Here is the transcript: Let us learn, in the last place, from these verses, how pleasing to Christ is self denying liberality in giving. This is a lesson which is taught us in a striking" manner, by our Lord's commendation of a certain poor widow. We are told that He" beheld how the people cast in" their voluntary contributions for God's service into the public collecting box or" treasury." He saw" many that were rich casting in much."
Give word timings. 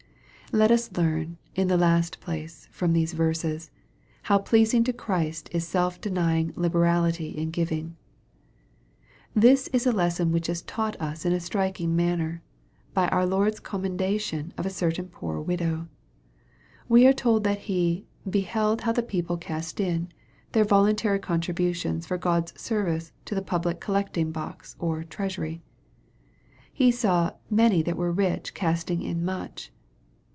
Let 0.53 0.69
us 0.69 0.91
learn, 0.97 1.37
in 1.55 1.69
the 1.69 1.77
last 1.77 2.19
place, 2.19 2.67
from 2.73 2.91
these 2.91 3.13
verses, 3.13 3.71
how 4.23 4.37
pleasing 4.39 4.83
to 4.83 4.91
Christ 4.91 5.47
is 5.53 5.65
self 5.65 6.01
denying 6.01 6.51
liberality 6.57 7.29
in 7.29 7.51
giving. 7.51 7.95
This 9.33 9.69
is 9.69 9.87
a 9.87 9.93
lesson 9.93 10.33
which 10.33 10.49
is 10.49 10.61
taught 10.61 10.99
us 10.99 11.23
in 11.25 11.31
a 11.31 11.39
striking" 11.39 11.95
manner, 11.95 12.43
by 12.93 13.07
our 13.15 13.25
Lord's 13.25 13.61
commendation 13.61 14.53
of 14.57 14.65
a 14.65 14.69
certain 14.69 15.07
poor 15.07 15.39
widow. 15.39 15.87
We 16.89 17.07
are 17.07 17.13
told 17.13 17.45
that 17.45 17.59
He" 17.59 18.05
beheld 18.29 18.81
how 18.81 18.91
the 18.91 19.03
people 19.03 19.37
cast 19.37 19.79
in" 19.79 20.09
their 20.51 20.65
voluntary 20.65 21.19
contributions 21.19 22.05
for 22.05 22.17
God's 22.17 22.59
service 22.59 23.13
into 23.21 23.35
the 23.35 23.41
public 23.41 23.79
collecting 23.79 24.33
box 24.33 24.75
or" 24.79 25.01
treasury." 25.05 25.61
He 26.73 26.91
saw" 26.91 27.35
many 27.49 27.81
that 27.83 27.95
were 27.95 28.11
rich 28.11 28.53
casting 28.53 29.01
in 29.01 29.23
much." 29.23 29.71